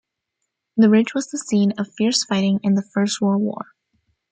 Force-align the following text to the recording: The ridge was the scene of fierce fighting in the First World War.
The 0.77 0.89
ridge 0.89 1.13
was 1.13 1.29
the 1.29 1.37
scene 1.37 1.73
of 1.77 1.93
fierce 1.95 2.23
fighting 2.25 2.59
in 2.63 2.73
the 2.73 2.81
First 2.81 3.21
World 3.21 3.43
War. 3.43 3.67